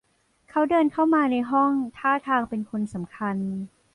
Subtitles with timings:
[0.49, 3.37] เขาเดินเข้ามาในห้องท่าทางเป็นคนสำคัญ